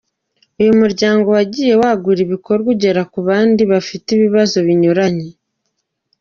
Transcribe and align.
Uyu 0.61 0.73
muryango 0.81 1.27
wagiye 1.37 1.73
wagura 1.81 2.19
ibikorwa 2.25 2.67
ugera 2.73 3.01
no 3.03 3.07
ku 3.11 3.19
bandi 3.27 3.61
bafite 3.71 4.07
ibibazo 4.11 4.57
binyuranye. 4.67 5.29